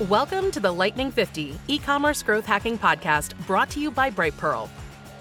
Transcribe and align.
Welcome 0.00 0.50
to 0.50 0.58
the 0.58 0.72
Lightning 0.72 1.12
50 1.12 1.56
e 1.68 1.78
commerce 1.78 2.20
growth 2.20 2.44
hacking 2.44 2.76
podcast 2.76 3.32
brought 3.46 3.70
to 3.70 3.80
you 3.80 3.92
by 3.92 4.10
Brightpearl. 4.10 4.68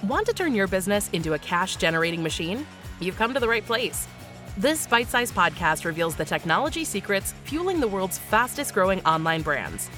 Want 0.02 0.26
to 0.26 0.34
turn 0.34 0.56
your 0.56 0.66
business 0.66 1.12
into 1.14 1.36
a 1.36 1.40
cash 1.40 1.76
generating 1.76 2.24
machine? 2.24 2.66
You've 3.00 3.16
come 3.16 3.36
to 3.36 3.40
the 3.40 3.48
right 3.48 3.64
place. 3.64 4.08
This 4.58 4.88
bite 4.88 5.10
sized 5.10 5.36
podcast 5.36 5.86
reveals 5.86 6.16
the 6.16 6.26
technology 6.26 6.86
secrets 6.86 7.36
fueling 7.44 7.80
the 7.80 7.88
world's 7.88 8.18
fastest 8.18 8.74
growing 8.74 9.00
online 9.06 9.44
brands. 9.44 9.92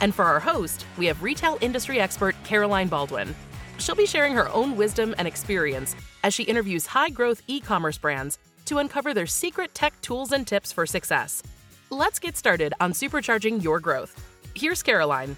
And 0.00 0.14
for 0.14 0.24
our 0.24 0.40
host, 0.40 0.86
we 0.96 1.04
have 1.04 1.22
retail 1.22 1.58
industry 1.60 2.00
expert 2.00 2.34
Caroline 2.44 2.88
Baldwin. 2.88 3.34
She'll 3.76 3.94
be 3.94 4.06
sharing 4.06 4.32
her 4.32 4.48
own 4.48 4.74
wisdom 4.74 5.14
and 5.18 5.28
experience 5.28 5.94
as 6.22 6.32
she 6.32 6.44
interviews 6.44 6.86
high 6.86 7.10
growth 7.10 7.42
e 7.46 7.60
commerce 7.60 7.98
brands 7.98 8.38
to 8.64 8.78
uncover 8.78 9.12
their 9.12 9.26
secret 9.26 9.74
tech 9.74 10.00
tools 10.00 10.32
and 10.32 10.46
tips 10.46 10.72
for 10.72 10.86
success. 10.86 11.42
Let's 11.90 12.18
get 12.18 12.36
started 12.36 12.74
on 12.80 12.92
supercharging 12.92 13.62
your 13.62 13.78
growth. 13.80 14.20
Here's 14.54 14.82
Caroline. 14.82 15.36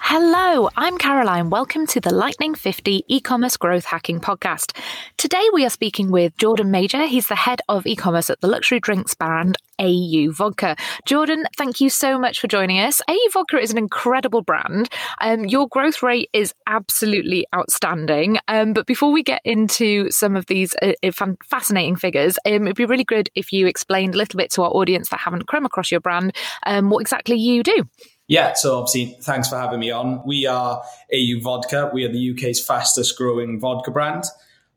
Hello, 0.00 0.68
I'm 0.76 0.98
Caroline. 0.98 1.50
Welcome 1.50 1.86
to 1.88 2.00
the 2.00 2.12
Lightning 2.12 2.54
50 2.54 3.04
e-commerce 3.08 3.56
growth 3.56 3.84
hacking 3.84 4.20
podcast. 4.20 4.76
Today 5.16 5.42
we 5.52 5.64
are 5.64 5.70
speaking 5.70 6.10
with 6.10 6.36
Jordan 6.36 6.70
Major. 6.70 7.06
He's 7.06 7.28
the 7.28 7.34
head 7.34 7.60
of 7.68 7.86
e-commerce 7.86 8.30
at 8.30 8.40
the 8.40 8.46
luxury 8.46 8.80
drinks 8.80 9.14
brand 9.14 9.56
AU 9.78 10.30
Vodka. 10.30 10.76
Jordan, 11.06 11.46
thank 11.56 11.80
you 11.80 11.90
so 11.90 12.18
much 12.18 12.40
for 12.40 12.48
joining 12.48 12.78
us. 12.78 13.00
AU 13.08 13.28
Vodka 13.32 13.58
is 13.58 13.70
an 13.70 13.78
incredible 13.78 14.42
brand. 14.42 14.88
Um, 15.20 15.46
your 15.46 15.68
growth 15.68 16.02
rate 16.02 16.30
is 16.32 16.54
absolutely 16.66 17.46
outstanding. 17.54 18.38
Um, 18.46 18.72
but 18.72 18.86
before 18.86 19.10
we 19.10 19.22
get 19.22 19.40
into 19.44 20.10
some 20.10 20.36
of 20.36 20.46
these 20.46 20.74
uh, 20.82 20.92
uh 21.02 21.26
fascinating 21.44 21.96
figures, 21.96 22.38
um, 22.46 22.66
it'd 22.66 22.76
be 22.76 22.84
really 22.84 23.04
good 23.04 23.30
if 23.34 23.52
you 23.52 23.66
explained 23.66 24.14
a 24.14 24.18
little 24.18 24.38
bit 24.38 24.50
to 24.52 24.62
our 24.62 24.70
audience 24.70 25.08
that 25.08 25.20
haven't 25.20 25.48
come 25.48 25.64
across 25.64 25.90
your 25.90 26.00
brand 26.00 26.36
um, 26.66 26.90
what 26.90 27.00
exactly 27.00 27.36
you 27.36 27.62
do. 27.62 27.84
Yeah, 28.26 28.54
so 28.54 28.78
obviously, 28.78 29.18
thanks 29.20 29.48
for 29.48 29.58
having 29.58 29.80
me 29.80 29.90
on. 29.90 30.22
We 30.24 30.46
are 30.46 30.82
AU 31.12 31.40
Vodka. 31.40 31.90
We 31.92 32.04
are 32.04 32.12
the 32.12 32.30
UK's 32.30 32.64
fastest 32.64 33.18
growing 33.18 33.60
vodka 33.60 33.90
brand. 33.90 34.24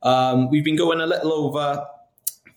Um, 0.03 0.49
we've 0.49 0.65
been 0.65 0.75
going 0.75 0.99
a 0.99 1.07
little 1.07 1.31
over 1.31 1.85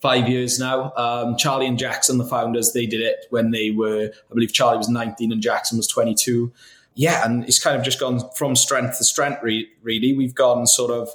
five 0.00 0.28
years 0.28 0.58
now. 0.58 0.92
Um, 0.96 1.36
Charlie 1.36 1.66
and 1.66 1.78
Jackson, 1.78 2.18
the 2.18 2.24
founders, 2.24 2.72
they 2.72 2.86
did 2.86 3.00
it 3.00 3.26
when 3.30 3.50
they 3.52 3.70
were, 3.70 4.10
I 4.30 4.34
believe 4.34 4.52
Charlie 4.52 4.78
was 4.78 4.88
19 4.88 5.30
and 5.30 5.40
Jackson 5.40 5.76
was 5.76 5.86
22. 5.86 6.52
Yeah, 6.94 7.24
and 7.24 7.44
it's 7.44 7.62
kind 7.62 7.76
of 7.76 7.84
just 7.84 8.00
gone 8.00 8.20
from 8.34 8.56
strength 8.56 8.98
to 8.98 9.04
strength, 9.04 9.42
really. 9.42 10.12
We've 10.12 10.34
gone 10.34 10.66
sort 10.66 10.90
of 10.90 11.08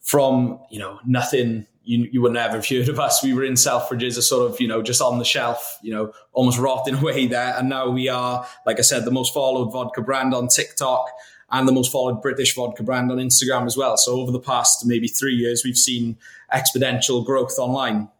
from, 0.00 0.58
you 0.70 0.78
know, 0.78 1.00
nothing 1.04 1.66
you, 1.88 2.06
you 2.12 2.20
would 2.20 2.34
never 2.34 2.56
have 2.56 2.68
heard 2.68 2.90
of 2.90 3.00
us. 3.00 3.22
We 3.22 3.32
were 3.32 3.44
in 3.44 3.54
Selfridges, 3.54 4.18
a 4.18 4.22
sort 4.22 4.50
of, 4.50 4.60
you 4.60 4.68
know, 4.68 4.82
just 4.82 5.00
on 5.00 5.18
the 5.18 5.24
shelf, 5.24 5.78
you 5.80 5.90
know, 5.90 6.12
almost 6.32 6.58
rotting 6.58 6.94
away 7.02 7.26
there. 7.26 7.54
And 7.56 7.70
now 7.70 7.88
we 7.88 8.08
are, 8.08 8.46
like 8.66 8.78
I 8.78 8.82
said, 8.82 9.06
the 9.06 9.10
most 9.10 9.32
followed 9.32 9.72
vodka 9.72 10.02
brand 10.02 10.34
on 10.34 10.48
TikTok 10.48 11.10
and 11.50 11.66
the 11.66 11.72
most 11.72 11.90
followed 11.90 12.20
British 12.20 12.54
vodka 12.54 12.82
brand 12.82 13.10
on 13.10 13.16
Instagram 13.16 13.64
as 13.64 13.74
well. 13.74 13.96
So 13.96 14.20
over 14.20 14.30
the 14.30 14.38
past 14.38 14.84
maybe 14.84 15.08
three 15.08 15.34
years, 15.34 15.62
we've 15.64 15.78
seen 15.78 16.18
exponential 16.52 17.24
growth 17.24 17.58
online. 17.58 18.10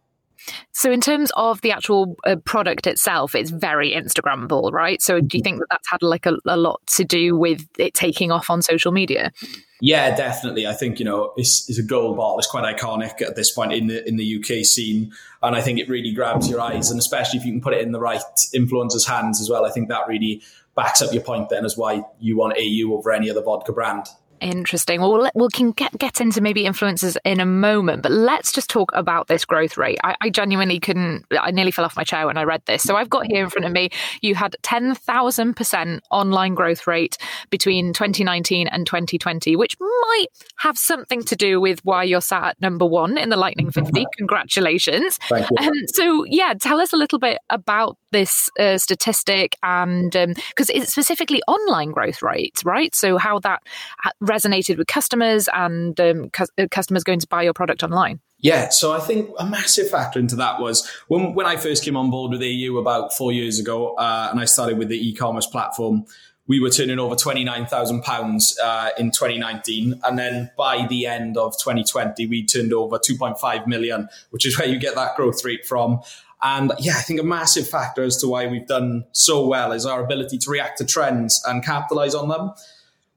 So, 0.71 0.89
in 0.89 1.01
terms 1.01 1.31
of 1.35 1.59
the 1.61 1.71
actual 1.71 2.15
uh, 2.25 2.37
product 2.37 2.87
itself, 2.87 3.35
it's 3.35 3.51
very 3.51 3.91
Instagrammable, 3.91 4.71
right? 4.71 5.01
So, 5.01 5.19
do 5.19 5.37
you 5.37 5.43
think 5.43 5.59
that 5.59 5.67
that's 5.69 5.89
had 5.91 6.01
like 6.01 6.25
a, 6.25 6.37
a 6.45 6.55
lot 6.55 6.79
to 6.95 7.03
do 7.03 7.35
with 7.35 7.67
it 7.77 7.93
taking 7.93 8.31
off 8.31 8.49
on 8.49 8.61
social 8.61 8.93
media? 8.93 9.33
Yeah, 9.81 10.13
definitely. 10.13 10.67
I 10.67 10.73
think 10.73 10.99
you 10.99 11.05
know 11.05 11.33
it's, 11.37 11.69
it's 11.69 11.79
a 11.79 11.83
gold 11.83 12.17
bottle. 12.17 12.37
It's 12.37 12.47
quite 12.47 12.75
iconic 12.75 13.21
at 13.21 13.35
this 13.35 13.51
point 13.51 13.71
in 13.73 13.87
the 13.87 14.05
in 14.07 14.17
the 14.17 14.37
UK 14.37 14.65
scene, 14.65 15.13
and 15.41 15.55
I 15.55 15.61
think 15.61 15.79
it 15.79 15.87
really 15.87 16.11
grabs 16.11 16.49
your 16.49 16.59
eyes, 16.59 16.91
and 16.91 16.99
especially 16.99 17.39
if 17.39 17.45
you 17.45 17.51
can 17.53 17.61
put 17.61 17.73
it 17.73 17.81
in 17.81 17.93
the 17.93 17.99
right 17.99 18.21
influencers' 18.53 19.07
hands 19.07 19.39
as 19.39 19.49
well. 19.49 19.65
I 19.65 19.71
think 19.71 19.87
that 19.87 20.07
really 20.07 20.41
backs 20.75 21.01
up 21.01 21.13
your 21.13 21.23
point 21.23 21.49
then 21.49 21.65
as 21.65 21.77
why 21.77 22.03
you 22.19 22.37
want 22.37 22.57
AU 22.57 22.93
over 22.93 23.11
any 23.11 23.29
other 23.29 23.41
vodka 23.41 23.71
brand. 23.71 24.05
Interesting. 24.41 25.01
Well, 25.01 25.29
we 25.35 25.47
can 25.49 25.71
get, 25.71 25.97
get 25.97 26.21
into 26.21 26.41
maybe 26.41 26.65
influences 26.65 27.17
in 27.25 27.39
a 27.39 27.45
moment, 27.45 28.03
but 28.03 28.11
let's 28.11 28.51
just 28.51 28.69
talk 28.69 28.91
about 28.93 29.27
this 29.27 29.45
growth 29.45 29.77
rate. 29.77 29.99
I, 30.03 30.15
I, 30.21 30.29
genuinely 30.29 30.79
couldn't, 30.79 31.25
I 31.37 31.51
nearly 31.51 31.71
fell 31.71 31.85
off 31.85 31.97
my 31.97 32.03
chair 32.03 32.25
when 32.27 32.37
I 32.37 32.43
read 32.43 32.61
this. 32.65 32.83
So 32.83 32.95
I've 32.95 33.09
got 33.09 33.25
here 33.25 33.43
in 33.43 33.49
front 33.49 33.65
of 33.65 33.71
me, 33.71 33.89
you 34.21 34.35
had 34.35 34.55
10,000% 34.63 35.99
online 36.11 36.55
growth 36.55 36.87
rate 36.87 37.17
between 37.49 37.93
2019 37.93 38.67
and 38.67 38.85
2020, 38.85 39.55
which 39.55 39.75
might 39.79 40.27
have 40.57 40.77
something 40.77 41.23
to 41.23 41.35
do 41.35 41.59
with 41.59 41.83
why 41.83 42.03
you're 42.03 42.21
sat 42.21 42.43
at 42.43 42.61
number 42.61 42.85
one 42.85 43.17
in 43.17 43.29
the 43.29 43.37
Lightning 43.37 43.71
50. 43.71 44.05
Congratulations. 44.17 45.17
Thank 45.29 45.49
you. 45.49 45.67
Um, 45.67 45.73
so, 45.87 46.25
yeah, 46.25 46.53
tell 46.59 46.79
us 46.79 46.93
a 46.93 46.97
little 46.97 47.19
bit 47.19 47.39
about 47.49 47.97
this 48.11 48.49
uh, 48.59 48.77
statistic 48.77 49.55
and 49.63 50.11
because 50.11 50.69
um, 50.69 50.75
it's 50.75 50.91
specifically 50.91 51.41
online 51.47 51.91
growth 51.91 52.21
rates, 52.21 52.63
right? 52.63 52.95
So, 52.95 53.17
how 53.17 53.39
that 53.39 53.61
resonated 54.29 54.77
with 54.77 54.87
customers 54.87 55.49
and 55.53 55.99
um, 55.99 56.29
cu- 56.29 56.45
uh, 56.57 56.67
customers 56.71 57.03
going 57.03 57.19
to 57.19 57.27
buy 57.27 57.43
your 57.43 57.53
product 57.53 57.83
online? 57.83 58.19
Yeah, 58.39 58.69
so 58.69 58.93
I 58.93 58.99
think 58.99 59.29
a 59.37 59.45
massive 59.45 59.89
factor 59.89 60.19
into 60.19 60.37
that 60.37 60.61
was 60.61 60.89
when, 61.07 61.33
when 61.33 61.45
I 61.45 61.57
first 61.57 61.83
came 61.83 61.97
on 61.97 62.09
board 62.09 62.31
with 62.31 62.41
AU 62.41 62.77
about 62.77 63.13
four 63.13 63.31
years 63.31 63.59
ago, 63.59 63.95
uh, 63.95 64.29
and 64.31 64.39
I 64.39 64.45
started 64.45 64.77
with 64.77 64.87
the 64.87 65.09
e-commerce 65.09 65.45
platform. 65.45 66.05
We 66.47 66.59
were 66.59 66.69
turning 66.69 66.97
over 66.97 67.15
twenty 67.15 67.43
nine 67.43 67.67
thousand 67.67 67.99
uh, 67.99 68.03
pounds 68.03 68.57
in 68.97 69.11
2019, 69.11 70.01
and 70.03 70.17
then 70.17 70.49
by 70.57 70.87
the 70.89 71.05
end 71.05 71.37
of 71.37 71.53
2020, 71.59 72.25
we 72.25 72.43
turned 72.45 72.73
over 72.73 72.97
2.5 72.97 73.67
million, 73.67 74.09
which 74.31 74.47
is 74.47 74.57
where 74.57 74.67
you 74.67 74.79
get 74.79 74.95
that 74.95 75.15
growth 75.15 75.45
rate 75.45 75.65
from. 75.65 76.01
And 76.41 76.71
yeah, 76.79 76.93
I 76.97 77.01
think 77.01 77.19
a 77.19 77.23
massive 77.23 77.67
factor 77.67 78.03
as 78.03 78.17
to 78.17 78.27
why 78.27 78.47
we've 78.47 78.65
done 78.65 79.05
so 79.11 79.45
well 79.45 79.73
is 79.73 79.85
our 79.85 80.03
ability 80.03 80.37
to 80.39 80.49
react 80.49 80.77
to 80.77 80.85
trends 80.85 81.43
and 81.45 81.63
capitalize 81.63 82.15
on 82.15 82.29
them. 82.29 82.51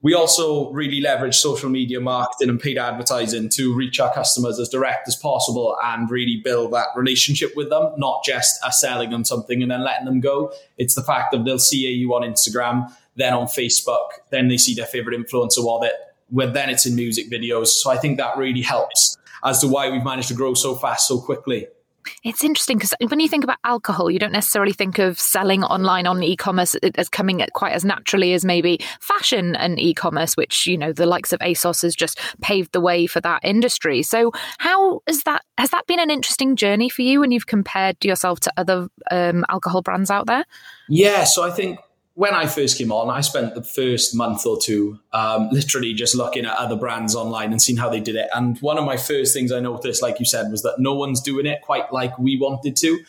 We 0.03 0.13
also 0.13 0.69
really 0.71 0.99
leverage 0.99 1.35
social 1.35 1.69
media 1.69 2.01
marketing 2.01 2.49
and 2.49 2.59
paid 2.59 2.77
advertising 2.77 3.47
to 3.53 3.73
reach 3.73 4.01
our 4.01 4.13
customers 4.13 4.59
as 4.59 4.67
direct 4.67 5.07
as 5.07 5.15
possible 5.15 5.77
and 5.81 6.11
really 6.11 6.41
build 6.43 6.73
that 6.73 6.87
relationship 6.93 7.53
with 7.55 7.69
them, 7.69 7.93
not 7.95 8.21
just 8.25 8.61
us 8.65 8.81
selling 8.81 9.11
them 9.11 9.23
something 9.23 9.61
and 9.61 9.71
then 9.71 9.81
letting 9.81 10.03
them 10.03 10.19
go. 10.19 10.51
It's 10.77 10.93
the 10.93 11.03
fact 11.03 11.31
that 11.31 11.45
they'll 11.45 11.57
see 11.57 11.87
you 11.87 12.13
on 12.13 12.21
Instagram, 12.21 12.93
then 13.15 13.33
on 13.33 13.47
Facebook, 13.47 14.09
then 14.29 14.49
they 14.49 14.57
see 14.57 14.75
their 14.75 14.85
favorite 14.85 15.17
influencer 15.17 15.85
it, 15.85 15.93
where 16.29 16.47
then 16.47 16.69
it's 16.69 16.85
in 16.85 16.95
music 16.95 17.31
videos. 17.31 17.67
So 17.67 17.89
I 17.89 17.95
think 17.95 18.17
that 18.17 18.35
really 18.35 18.61
helps 18.61 19.17
as 19.45 19.61
to 19.61 19.69
why 19.69 19.89
we've 19.89 20.03
managed 20.03 20.27
to 20.27 20.33
grow 20.33 20.53
so 20.53 20.75
fast 20.75 21.07
so 21.07 21.21
quickly. 21.21 21.67
It's 22.23 22.43
interesting 22.43 22.77
because 22.77 22.93
when 23.07 23.19
you 23.19 23.27
think 23.27 23.43
about 23.43 23.57
alcohol, 23.63 24.09
you 24.09 24.19
don't 24.19 24.31
necessarily 24.31 24.73
think 24.73 24.99
of 24.99 25.19
selling 25.19 25.63
online 25.63 26.07
on 26.07 26.23
e-commerce 26.23 26.75
as 26.95 27.09
coming 27.09 27.45
quite 27.53 27.73
as 27.73 27.85
naturally 27.85 28.33
as 28.33 28.45
maybe 28.45 28.79
fashion 28.99 29.55
and 29.55 29.79
e-commerce, 29.79 30.35
which 30.35 30.67
you 30.67 30.77
know 30.77 30.93
the 30.93 31.05
likes 31.05 31.33
of 31.33 31.39
ASOS 31.39 31.81
has 31.81 31.95
just 31.95 32.19
paved 32.41 32.71
the 32.71 32.81
way 32.81 33.07
for 33.07 33.21
that 33.21 33.41
industry. 33.43 34.03
So, 34.03 34.31
how 34.57 35.01
has 35.07 35.23
that 35.23 35.43
has 35.57 35.71
that 35.71 35.87
been 35.87 35.99
an 35.99 36.09
interesting 36.09 36.55
journey 36.55 36.89
for 36.89 37.01
you 37.01 37.19
when 37.19 37.31
you've 37.31 37.47
compared 37.47 38.03
yourself 38.03 38.39
to 38.41 38.53
other 38.57 38.87
um, 39.11 39.45
alcohol 39.49 39.81
brands 39.81 40.11
out 40.11 40.27
there? 40.27 40.45
Yeah, 40.89 41.23
so 41.23 41.43
I 41.43 41.51
think 41.51 41.79
when 42.15 42.33
I 42.33 42.45
first 42.45 42.77
came 42.77 42.91
on, 42.91 43.09
I 43.09 43.21
spent 43.21 43.55
the 43.55 43.63
first 43.63 44.15
month 44.15 44.45
or 44.45 44.59
two 44.59 44.99
um, 45.13 45.49
literally 45.51 45.93
just 45.93 46.15
looking 46.15 46.45
at 46.45 46.55
other 46.55 46.75
brands 46.75 47.15
online 47.15 47.51
and 47.51 47.61
seeing 47.61 47.77
how 47.77 47.89
they 47.89 47.99
did 47.99 48.15
it. 48.15 48.29
And 48.35 48.59
one 48.59 48.77
of 48.77 48.85
my 48.85 48.97
first 48.97 49.33
things 49.33 49.51
I 49.51 49.59
noticed, 49.59 50.01
like 50.01 50.19
you 50.19 50.25
said, 50.25 50.51
was 50.51 50.61
that 50.61 50.75
no 50.77 50.93
one's 50.93 51.21
doing 51.21 51.45
it 51.47 51.61
quite 51.61 51.91
like 51.91 52.17
we 52.19 52.37
wanted 52.37 52.75
to. 52.77 53.03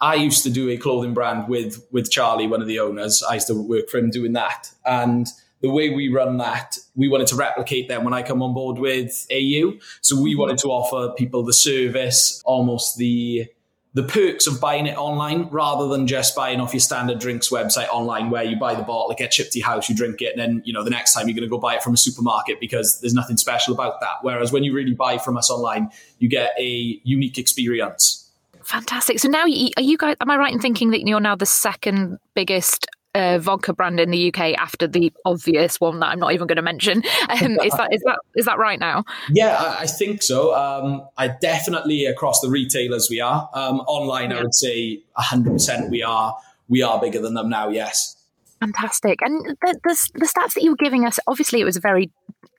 I 0.00 0.16
used 0.16 0.42
to 0.42 0.50
do 0.50 0.68
a 0.68 0.76
clothing 0.76 1.14
brand 1.14 1.48
with 1.48 1.86
with 1.92 2.10
Charlie, 2.10 2.46
one 2.46 2.60
of 2.60 2.66
the 2.66 2.80
owners. 2.80 3.22
I 3.22 3.34
used 3.34 3.46
to 3.46 3.54
work 3.54 3.88
for 3.88 3.98
him 3.98 4.10
doing 4.10 4.32
that, 4.32 4.70
and 4.84 5.28
the 5.62 5.70
way 5.70 5.90
we 5.90 6.08
run 6.08 6.38
that, 6.38 6.76
we 6.96 7.08
wanted 7.08 7.28
to 7.28 7.36
replicate 7.36 7.88
them 7.88 8.02
when 8.04 8.12
I 8.12 8.22
come 8.22 8.42
on 8.42 8.52
board 8.52 8.78
with 8.78 9.26
AU. 9.30 9.74
So 10.00 10.20
we 10.20 10.34
wanted 10.34 10.58
to 10.58 10.68
offer 10.68 11.14
people 11.14 11.44
the 11.44 11.52
service, 11.52 12.42
almost 12.44 12.96
the 12.96 13.46
the 13.94 14.02
perks 14.02 14.46
of 14.46 14.60
buying 14.60 14.86
it 14.86 14.96
online 14.96 15.48
rather 15.50 15.86
than 15.88 16.06
just 16.06 16.34
buying 16.34 16.60
off 16.60 16.72
your 16.72 16.80
standard 16.80 17.18
drinks 17.18 17.50
website 17.50 17.88
online 17.88 18.30
where 18.30 18.42
you 18.42 18.56
buy 18.56 18.74
the 18.74 18.82
bottle, 18.82 19.10
it 19.10 19.18
gets 19.18 19.36
shipped 19.36 19.52
to 19.52 19.58
your 19.58 19.68
house, 19.68 19.88
you 19.88 19.94
drink 19.94 20.22
it, 20.22 20.32
and 20.32 20.40
then 20.40 20.62
you 20.64 20.72
know 20.72 20.82
the 20.82 20.90
next 20.90 21.12
time 21.12 21.28
you're 21.28 21.34
going 21.34 21.46
to 21.46 21.50
go 21.50 21.58
buy 21.58 21.74
it 21.74 21.82
from 21.82 21.92
a 21.92 21.96
supermarket 21.98 22.58
because 22.58 23.00
there's 23.00 23.14
nothing 23.14 23.36
special 23.36 23.74
about 23.74 24.00
that. 24.00 24.16
Whereas 24.22 24.50
when 24.50 24.64
you 24.64 24.72
really 24.72 24.94
buy 24.94 25.18
from 25.18 25.36
us 25.36 25.50
online, 25.50 25.90
you 26.18 26.28
get 26.28 26.52
a 26.58 27.00
unique 27.04 27.36
experience. 27.36 28.30
Fantastic. 28.64 29.18
So 29.18 29.28
now, 29.28 29.42
are 29.42 29.48
you 29.48 29.98
guys? 29.98 30.16
Am 30.20 30.30
I 30.30 30.36
right 30.36 30.52
in 30.52 30.60
thinking 30.60 30.90
that 30.90 31.06
you're 31.06 31.20
now 31.20 31.36
the 31.36 31.46
second 31.46 32.18
biggest 32.34 32.86
uh, 33.14 33.38
vodka 33.38 33.72
brand 33.72 34.00
in 34.00 34.10
the 34.10 34.28
UK 34.28 34.54
after 34.58 34.86
the 34.86 35.12
obvious 35.24 35.80
one 35.80 36.00
that 36.00 36.06
I'm 36.06 36.18
not 36.18 36.32
even 36.32 36.46
going 36.46 36.56
to 36.56 36.62
mention. 36.62 37.02
Um, 37.42 37.58
is 37.60 37.72
that 37.74 37.88
is 37.92 38.02
that 38.02 38.18
is 38.36 38.44
that 38.44 38.58
right 38.58 38.78
now? 38.78 39.04
Yeah, 39.30 39.56
I, 39.56 39.82
I 39.82 39.86
think 39.86 40.22
so. 40.22 40.54
Um, 40.54 41.06
I 41.16 41.28
definitely 41.28 42.04
across 42.04 42.40
the 42.40 42.48
retailers 42.48 43.08
we 43.10 43.20
are. 43.20 43.48
Um, 43.54 43.80
online, 43.80 44.30
yeah. 44.30 44.38
I 44.38 44.42
would 44.42 44.54
say 44.54 45.00
100 45.14 45.52
percent 45.52 45.90
we 45.90 46.02
are 46.02 46.36
we 46.68 46.82
are 46.82 47.00
bigger 47.00 47.20
than 47.20 47.34
them 47.34 47.48
now. 47.48 47.68
Yes. 47.68 48.16
Fantastic. 48.60 49.20
And 49.22 49.56
the, 49.62 49.80
the, 49.82 50.10
the 50.14 50.26
stats 50.26 50.54
that 50.54 50.62
you 50.62 50.70
were 50.70 50.76
giving 50.76 51.04
us, 51.04 51.18
obviously, 51.26 51.60
it 51.60 51.64
was 51.64 51.76
a 51.76 51.80
very 51.80 52.10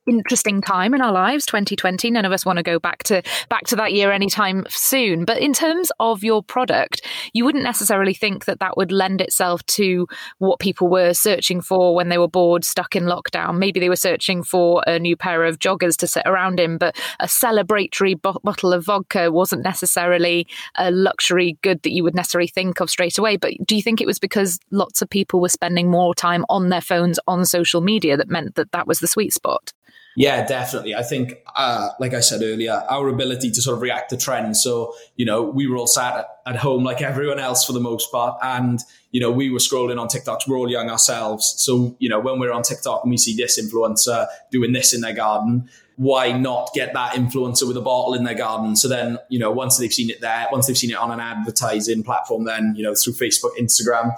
interesting 0.07 0.61
time 0.61 0.94
in 0.94 1.01
our 1.01 1.11
lives 1.11 1.45
2020 1.45 2.11
none 2.11 2.25
of 2.25 2.31
us 2.31 2.45
want 2.45 2.57
to 2.57 2.63
go 2.63 2.77
back 2.77 3.03
to 3.03 3.21
back 3.50 3.63
to 3.63 3.75
that 3.75 3.94
year 3.94 4.11
anytime 4.11 4.65
soon. 4.69 5.25
But 5.25 5.39
in 5.39 5.53
terms 5.53 5.91
of 6.00 6.23
your 6.23 6.44
product 6.44 7.05
you 7.33 7.45
wouldn't 7.45 7.63
necessarily 7.63 8.13
think 8.13 8.45
that 8.45 8.59
that 8.59 8.75
would 8.75 8.91
lend 8.91 9.21
itself 9.21 9.65
to 9.67 10.07
what 10.39 10.59
people 10.59 10.89
were 10.89 11.13
searching 11.13 11.61
for 11.61 11.95
when 11.95 12.09
they 12.09 12.17
were 12.17 12.27
bored 12.27 12.65
stuck 12.65 12.95
in 12.95 13.03
lockdown. 13.03 13.57
Maybe 13.57 13.79
they 13.79 13.89
were 13.89 13.95
searching 13.95 14.44
for 14.44 14.83
a 14.85 15.00
new 15.00 15.15
pair 15.15 15.44
of 15.45 15.59
joggers 15.59 15.95
to 15.97 16.07
sit 16.07 16.23
around 16.25 16.59
in 16.59 16.77
but 16.77 16.97
a 17.19 17.25
celebratory 17.25 18.21
bo- 18.21 18.39
bottle 18.44 18.73
of 18.73 18.85
vodka 18.85 19.31
wasn't 19.31 19.63
necessarily 19.63 20.47
a 20.75 20.91
luxury 20.91 21.57
good 21.61 21.81
that 21.83 21.94
you 21.94 22.03
would 22.03 22.15
necessarily 22.15 22.47
think 22.47 22.79
of 22.79 22.89
straight 22.89 23.17
away. 23.17 23.38
But 23.38 23.53
do 23.65 23.75
you 23.75 23.81
think 23.81 24.01
it 24.01 24.07
was 24.07 24.19
because 24.19 24.59
lots 24.71 25.01
of 25.01 25.09
people 25.09 25.39
were 25.39 25.50
spending 25.50 25.89
more 25.89 26.13
time 26.13 26.45
on 26.50 26.69
their 26.69 26.81
phones 26.81 27.19
on 27.27 27.45
social 27.45 27.81
media 27.81 28.17
that 28.17 28.29
meant 28.29 28.55
that 28.55 28.71
that 28.71 28.88
was 28.88 29.00
the 29.00 29.07
sweet 29.07 29.33
spot 29.33 29.71
yeah, 30.15 30.45
definitely. 30.45 30.94
I 30.94 31.01
think, 31.01 31.36
uh, 31.56 31.89
like 32.00 32.13
I 32.13 32.19
said 32.19 32.42
earlier, 32.44 32.83
our 32.89 33.07
ability 33.07 33.50
to 33.51 33.62
sort 33.62 33.75
of 33.77 33.81
react 33.81 34.12
to 34.12 34.18
trends. 34.18 34.62
So, 34.62 34.94
you 35.15 35.25
know, 35.25 35.42
we 35.42 35.68
were 35.68 35.77
all 35.77 35.88
sat 35.88 36.27
at, 36.45 36.56
home 36.57 36.83
like 36.83 37.01
everyone 37.01 37.39
else 37.39 37.65
for 37.65 37.74
the 37.74 37.80
most 37.80 38.12
part. 38.12 38.38
And, 38.44 38.80
you 39.12 39.19
know, 39.19 39.31
we 39.31 39.50
were 39.50 39.60
scrolling 39.60 40.00
on 40.00 40.07
TikToks. 40.07 40.48
We're 40.48 40.57
all 40.57 40.69
young 40.69 40.89
ourselves. 40.89 41.56
So, 41.57 41.95
you 42.00 42.10
know, 42.10 42.19
when 42.19 42.39
we're 42.39 42.51
on 42.51 42.62
TikTok 42.62 43.04
and 43.04 43.12
we 43.12 43.18
see 43.18 43.36
this 43.36 43.60
influencer 43.60 44.27
doing 44.51 44.71
this 44.71 44.94
in 44.94 45.01
their 45.01 45.13
garden, 45.13 45.68
why 45.95 46.31
not 46.31 46.69
get 46.74 46.94
that 46.94 47.13
influencer 47.13 47.68
with 47.68 47.77
a 47.77 47.81
bottle 47.81 48.13
in 48.13 48.24
their 48.24 48.36
garden? 48.36 48.75
So 48.75 48.88
then, 48.88 49.18
you 49.30 49.39
know, 49.39 49.51
once 49.51 49.77
they've 49.77 49.94
seen 49.94 50.10
it 50.10 50.21
there, 50.21 50.48
once 50.51 50.68
they've 50.68 50.77
seen 50.77 50.92
it 50.92 50.98
on 50.98 51.12
an 51.12 51.19
advertising 51.19 52.04
platform, 52.04 52.45
then, 52.45 52.74
you 52.75 52.83
know, 52.83 52.94
through 52.94 53.13
Facebook, 53.13 53.51
Instagram, 53.60 54.12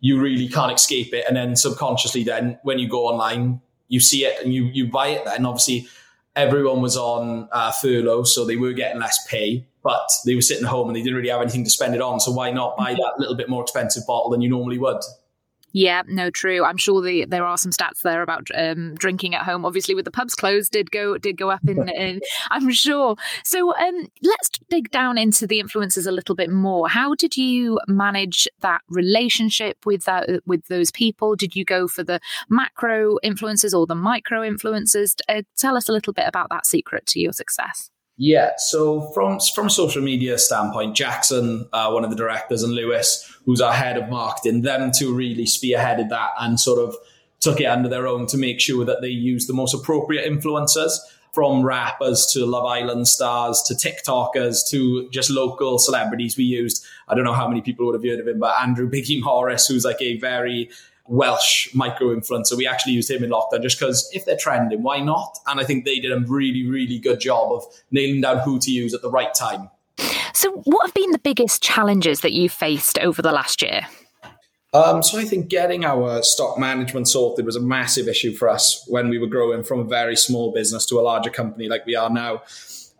you 0.00 0.20
really 0.20 0.48
can't 0.48 0.72
escape 0.72 1.12
it. 1.14 1.24
And 1.26 1.36
then 1.36 1.56
subconsciously, 1.56 2.22
then 2.24 2.58
when 2.62 2.78
you 2.78 2.88
go 2.88 3.06
online, 3.06 3.60
you 3.88 4.00
see 4.00 4.24
it 4.24 4.42
and 4.42 4.54
you 4.54 4.64
you 4.66 4.86
buy 4.86 5.08
it 5.08 5.24
then. 5.24 5.44
Obviously, 5.44 5.88
everyone 6.36 6.80
was 6.80 6.96
on 6.96 7.48
uh, 7.52 7.72
furlough, 7.72 8.24
so 8.24 8.44
they 8.44 8.56
were 8.56 8.72
getting 8.72 9.00
less 9.00 9.26
pay, 9.26 9.66
but 9.82 10.08
they 10.24 10.34
were 10.34 10.42
sitting 10.42 10.64
at 10.64 10.70
home 10.70 10.88
and 10.88 10.96
they 10.96 11.02
didn't 11.02 11.16
really 11.16 11.30
have 11.30 11.42
anything 11.42 11.64
to 11.64 11.70
spend 11.70 11.94
it 11.94 12.00
on. 12.00 12.20
So 12.20 12.30
why 12.30 12.50
not 12.50 12.76
buy 12.76 12.94
that 12.94 13.14
little 13.18 13.34
bit 13.34 13.48
more 13.48 13.62
expensive 13.62 14.06
bottle 14.06 14.30
than 14.30 14.40
you 14.40 14.48
normally 14.48 14.78
would? 14.78 15.02
Yeah, 15.78 16.02
no, 16.08 16.28
true. 16.28 16.64
I'm 16.64 16.76
sure 16.76 17.00
the, 17.00 17.24
there 17.24 17.44
are 17.44 17.56
some 17.56 17.70
stats 17.70 18.00
there 18.02 18.20
about 18.22 18.48
um, 18.52 18.96
drinking 18.96 19.36
at 19.36 19.44
home. 19.44 19.64
Obviously, 19.64 19.94
with 19.94 20.06
the 20.06 20.10
pubs 20.10 20.34
closed, 20.34 20.72
did 20.72 20.90
go 20.90 21.18
did 21.18 21.36
go 21.36 21.50
up 21.50 21.60
in. 21.68 21.88
in 21.96 22.20
I'm 22.50 22.72
sure. 22.72 23.14
So 23.44 23.72
um, 23.76 24.08
let's 24.20 24.50
dig 24.70 24.90
down 24.90 25.18
into 25.18 25.46
the 25.46 25.60
influences 25.60 26.04
a 26.04 26.10
little 26.10 26.34
bit 26.34 26.50
more. 26.50 26.88
How 26.88 27.14
did 27.14 27.36
you 27.36 27.78
manage 27.86 28.48
that 28.60 28.80
relationship 28.88 29.86
with 29.86 30.02
that 30.06 30.42
with 30.46 30.66
those 30.66 30.90
people? 30.90 31.36
Did 31.36 31.54
you 31.54 31.64
go 31.64 31.86
for 31.86 32.02
the 32.02 32.18
macro 32.48 33.18
influences 33.22 33.72
or 33.72 33.86
the 33.86 33.94
micro 33.94 34.42
influences? 34.42 35.14
Uh, 35.28 35.42
tell 35.56 35.76
us 35.76 35.88
a 35.88 35.92
little 35.92 36.12
bit 36.12 36.26
about 36.26 36.48
that 36.50 36.66
secret 36.66 37.06
to 37.06 37.20
your 37.20 37.32
success. 37.32 37.88
Yeah, 38.20 38.50
so 38.58 39.12
from 39.12 39.38
from 39.54 39.70
social 39.70 40.02
media 40.02 40.38
standpoint, 40.38 40.96
Jackson, 40.96 41.68
uh, 41.72 41.90
one 41.90 42.02
of 42.02 42.10
the 42.10 42.16
directors, 42.16 42.64
and 42.64 42.74
Lewis, 42.74 43.32
who's 43.46 43.60
our 43.60 43.72
head 43.72 43.96
of 43.96 44.08
marketing, 44.08 44.62
them 44.62 44.90
two 44.90 45.14
really 45.14 45.44
spearheaded 45.44 46.08
that 46.08 46.30
and 46.40 46.58
sort 46.58 46.80
of 46.80 46.96
took 47.38 47.60
it 47.60 47.66
under 47.66 47.88
their 47.88 48.08
own 48.08 48.26
to 48.26 48.36
make 48.36 48.58
sure 48.58 48.84
that 48.84 49.00
they 49.00 49.08
use 49.08 49.46
the 49.46 49.52
most 49.52 49.72
appropriate 49.72 50.28
influencers 50.28 50.98
from 51.32 51.62
rappers 51.62 52.26
to 52.32 52.44
Love 52.44 52.64
Island 52.64 53.06
stars 53.06 53.62
to 53.62 53.74
TikTokers 53.74 54.68
to 54.70 55.08
just 55.10 55.30
local 55.30 55.78
celebrities. 55.78 56.36
We 56.36 56.44
used, 56.44 56.84
I 57.06 57.14
don't 57.14 57.22
know 57.22 57.34
how 57.34 57.46
many 57.46 57.60
people 57.60 57.86
would 57.86 57.94
have 57.94 58.02
heard 58.02 58.18
of 58.18 58.26
him, 58.26 58.40
but 58.40 58.58
Andrew 58.60 58.90
Biggie 58.90 59.22
Morris, 59.22 59.68
who's 59.68 59.84
like 59.84 60.02
a 60.02 60.18
very 60.18 60.70
Welsh 61.08 61.74
micro 61.74 62.14
influencer. 62.14 62.56
We 62.56 62.66
actually 62.66 62.92
used 62.92 63.10
him 63.10 63.24
in 63.24 63.30
lockdown 63.30 63.62
just 63.62 63.78
because 63.78 64.08
if 64.12 64.24
they're 64.24 64.36
trending, 64.36 64.82
why 64.82 65.00
not? 65.00 65.38
And 65.46 65.58
I 65.60 65.64
think 65.64 65.84
they 65.84 65.98
did 65.98 66.12
a 66.12 66.20
really, 66.20 66.66
really 66.66 66.98
good 66.98 67.20
job 67.20 67.52
of 67.52 67.64
nailing 67.90 68.20
down 68.20 68.38
who 68.38 68.58
to 68.60 68.70
use 68.70 68.94
at 68.94 69.02
the 69.02 69.10
right 69.10 69.32
time. 69.34 69.70
So, 70.34 70.52
what 70.64 70.86
have 70.86 70.94
been 70.94 71.10
the 71.10 71.18
biggest 71.18 71.62
challenges 71.62 72.20
that 72.20 72.32
you've 72.32 72.52
faced 72.52 72.98
over 72.98 73.22
the 73.22 73.32
last 73.32 73.62
year? 73.62 73.86
Um, 74.74 75.02
so 75.02 75.18
I 75.18 75.24
think 75.24 75.48
getting 75.48 75.84
our 75.84 76.22
stock 76.22 76.58
management 76.58 77.08
sorted 77.08 77.46
was 77.46 77.56
a 77.56 77.60
massive 77.60 78.06
issue 78.06 78.34
for 78.34 78.50
us 78.50 78.84
when 78.86 79.08
we 79.08 79.18
were 79.18 79.26
growing 79.26 79.64
from 79.64 79.80
a 79.80 79.84
very 79.84 80.14
small 80.14 80.52
business 80.52 80.84
to 80.86 81.00
a 81.00 81.02
larger 81.02 81.30
company 81.30 81.68
like 81.68 81.86
we 81.86 81.96
are 81.96 82.10
now. 82.10 82.42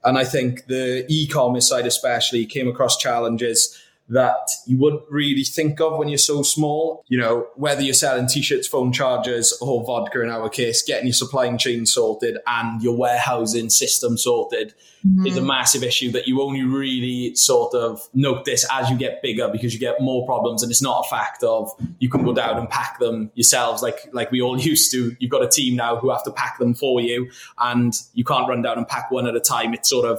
And 0.03 0.17
I 0.17 0.25
think 0.25 0.67
the 0.67 1.05
e-commerce 1.09 1.69
side 1.69 1.87
especially 1.87 2.47
came 2.47 2.69
across 2.69 2.97
challenges 2.97 3.79
that 4.09 4.49
you 4.67 4.79
wouldn't 4.79 5.03
really 5.11 5.45
think 5.45 5.81
of 5.81 5.99
when 5.99 6.09
you're 6.09 6.19
so 6.19 6.43
small. 6.43 7.05
You 7.09 7.19
know, 7.19 7.47
whether 7.57 7.83
you're 7.83 7.95
selling 7.95 8.27
t-shirts, 8.27 8.67
phone 8.67 8.93
chargers, 8.93 9.53
or 9.61 9.85
vodka 9.85 10.23
in 10.23 10.31
our 10.31 10.49
case, 10.49 10.83
getting 10.83 11.07
your 11.07 11.15
supply 11.15 11.55
chain 11.57 11.85
sorted 11.85 12.39
and 12.47 12.83
your 12.83 12.97
warehousing 12.97 13.71
system 13.71 14.17
sorted 14.17 14.75
mm-hmm. 15.07 15.27
is 15.27 15.37
a 15.37 15.43
massive 15.43 15.83
issue 15.83 16.11
that 16.13 16.27
you 16.27 16.41
only 16.41 16.63
really 16.63 17.35
sort 17.35 17.75
of 17.75 18.01
notice 18.15 18.67
as 18.73 18.91
you 18.91 18.97
get 18.97 19.23
bigger 19.23 19.49
because 19.49 19.75
you 19.75 19.81
get 19.81 20.01
more 20.01 20.25
problems 20.27 20.63
and 20.63 20.71
it's 20.71 20.83
not 20.83 21.05
a 21.07 21.09
fact 21.09 21.43
of 21.43 21.71
you 21.99 22.09
can 22.09 22.25
go 22.25 22.33
down 22.33 22.59
and 22.59 22.69
pack 22.71 22.99
them 22.99 23.31
yourselves 23.35 23.83
like 23.83 24.09
like 24.13 24.31
we 24.31 24.41
all 24.41 24.59
used 24.73 24.91
to. 24.93 25.15
You've 25.19 25.31
got 25.31 25.43
a 25.43 25.49
team 25.49 25.77
now 25.77 25.97
who 25.97 26.11
have 26.11 26.25
to 26.25 26.31
pack 26.31 26.59
them 26.59 26.75
for 26.75 27.01
you 27.01 27.31
and 27.59 27.95
you 28.15 28.25
can't 28.25 28.49
run 28.49 28.63
down 28.63 28.79
and 28.79 28.89
pack 28.89 29.11
one 29.11 29.27
at 29.27 29.37
a 29.37 29.41
time. 29.41 29.75
It's 29.75 29.91
sort 29.91 30.07
of 30.07 30.19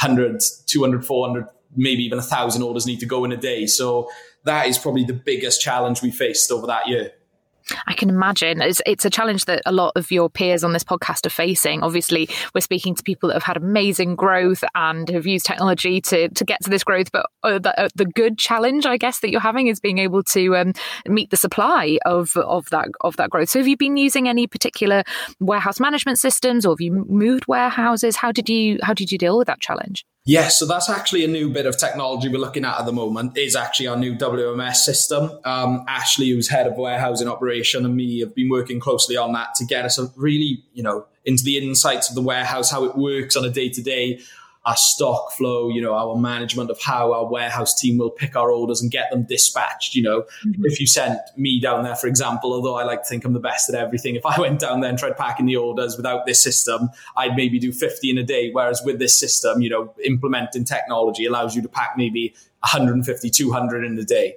100, 0.00 0.40
200, 0.66 1.04
400 1.04 1.48
maybe 1.76 2.02
even 2.04 2.18
a 2.18 2.22
thousand 2.22 2.62
orders 2.62 2.86
need 2.86 3.00
to 3.00 3.06
go 3.06 3.24
in 3.24 3.32
a 3.32 3.36
day. 3.36 3.66
So 3.66 4.10
that 4.44 4.66
is 4.66 4.78
probably 4.78 5.04
the 5.04 5.12
biggest 5.12 5.60
challenge 5.60 6.02
we 6.02 6.10
faced 6.10 6.50
over 6.50 6.66
that 6.66 6.88
year. 6.88 7.12
I 7.86 7.94
can 7.94 8.08
imagine 8.08 8.62
it's, 8.62 8.80
it's 8.86 9.04
a 9.04 9.10
challenge 9.10 9.44
that 9.46 9.62
a 9.66 9.72
lot 9.72 9.92
of 9.96 10.10
your 10.10 10.30
peers 10.30 10.64
on 10.64 10.72
this 10.72 10.84
podcast 10.84 11.26
are 11.26 11.30
facing. 11.30 11.82
Obviously, 11.82 12.28
we're 12.54 12.60
speaking 12.60 12.94
to 12.94 13.02
people 13.02 13.28
that 13.28 13.34
have 13.34 13.42
had 13.42 13.56
amazing 13.56 14.16
growth 14.16 14.64
and 14.74 15.08
have 15.10 15.26
used 15.26 15.46
technology 15.46 16.00
to, 16.02 16.28
to 16.30 16.44
get 16.44 16.62
to 16.64 16.70
this 16.70 16.84
growth. 16.84 17.12
But 17.12 17.26
uh, 17.42 17.58
the, 17.58 17.78
uh, 17.78 17.88
the 17.94 18.06
good 18.06 18.38
challenge, 18.38 18.86
I 18.86 18.96
guess, 18.96 19.20
that 19.20 19.30
you're 19.30 19.40
having 19.40 19.66
is 19.66 19.80
being 19.80 19.98
able 19.98 20.22
to 20.24 20.56
um, 20.56 20.72
meet 21.06 21.30
the 21.30 21.36
supply 21.36 21.98
of 22.06 22.36
of 22.36 22.70
that 22.70 22.88
of 23.00 23.16
that 23.16 23.30
growth. 23.30 23.50
So, 23.50 23.58
have 23.58 23.68
you 23.68 23.76
been 23.76 23.96
using 23.96 24.28
any 24.28 24.46
particular 24.46 25.04
warehouse 25.40 25.80
management 25.80 26.18
systems, 26.18 26.64
or 26.64 26.72
have 26.72 26.80
you 26.80 27.04
moved 27.08 27.46
warehouses? 27.46 28.16
How 28.16 28.32
did 28.32 28.48
you 28.48 28.78
how 28.82 28.94
did 28.94 29.12
you 29.12 29.18
deal 29.18 29.36
with 29.38 29.46
that 29.46 29.60
challenge? 29.60 30.04
Yes, 30.28 30.58
so 30.58 30.66
that's 30.66 30.90
actually 30.90 31.24
a 31.24 31.26
new 31.26 31.48
bit 31.48 31.64
of 31.64 31.78
technology 31.78 32.28
we're 32.28 32.36
looking 32.36 32.66
at 32.66 32.78
at 32.78 32.84
the 32.84 32.92
moment. 32.92 33.38
Is 33.38 33.56
actually 33.56 33.86
our 33.86 33.96
new 33.96 34.14
WMS 34.14 34.76
system. 34.76 35.30
Um, 35.42 35.86
Ashley, 35.88 36.28
who's 36.28 36.50
head 36.50 36.66
of 36.66 36.76
warehousing 36.76 37.26
operation, 37.26 37.86
and 37.86 37.96
me 37.96 38.20
have 38.20 38.34
been 38.34 38.50
working 38.50 38.78
closely 38.78 39.16
on 39.16 39.32
that 39.32 39.54
to 39.54 39.64
get 39.64 39.86
us 39.86 39.98
really, 40.16 40.62
you 40.74 40.82
know, 40.82 41.06
into 41.24 41.42
the 41.44 41.56
insights 41.56 42.10
of 42.10 42.14
the 42.14 42.20
warehouse, 42.20 42.70
how 42.70 42.84
it 42.84 42.94
works 42.94 43.36
on 43.36 43.44
a 43.46 43.48
day 43.48 43.70
to 43.70 43.80
day, 43.80 44.20
our 44.66 44.76
stock 44.76 45.32
flow, 45.32 45.68
you 45.68 45.80
know, 45.80 45.94
our 45.94 46.16
management 46.16 46.70
of 46.70 46.80
how 46.80 47.12
our 47.12 47.26
warehouse 47.26 47.78
team 47.78 47.98
will 47.98 48.10
pick 48.10 48.36
our 48.36 48.50
orders 48.50 48.82
and 48.82 48.90
get 48.90 49.10
them 49.10 49.22
dispatched. 49.22 49.94
You 49.94 50.02
know, 50.02 50.20
mm-hmm. 50.44 50.62
if 50.64 50.80
you 50.80 50.86
sent 50.86 51.18
me 51.36 51.60
down 51.60 51.84
there, 51.84 51.96
for 51.96 52.06
example, 52.06 52.52
although 52.52 52.76
I 52.76 52.84
like 52.84 53.02
to 53.02 53.08
think 53.08 53.24
I'm 53.24 53.32
the 53.32 53.40
best 53.40 53.68
at 53.68 53.74
everything, 53.74 54.16
if 54.16 54.26
I 54.26 54.38
went 54.40 54.60
down 54.60 54.80
there 54.80 54.90
and 54.90 54.98
tried 54.98 55.16
packing 55.16 55.46
the 55.46 55.56
orders 55.56 55.96
without 55.96 56.26
this 56.26 56.42
system, 56.42 56.90
I'd 57.16 57.36
maybe 57.36 57.58
do 57.58 57.72
50 57.72 58.10
in 58.10 58.18
a 58.18 58.24
day. 58.24 58.50
Whereas 58.52 58.82
with 58.84 58.98
this 58.98 59.18
system, 59.18 59.62
you 59.62 59.70
know, 59.70 59.94
implementing 60.04 60.64
technology 60.64 61.26
allows 61.26 61.56
you 61.56 61.62
to 61.62 61.68
pack 61.68 61.94
maybe 61.96 62.34
150, 62.60 63.30
200 63.30 63.84
in 63.84 63.98
a 63.98 64.04
day. 64.04 64.36